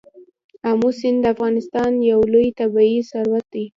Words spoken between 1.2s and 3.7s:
د افغانستان یو لوی طبعي ثروت دی.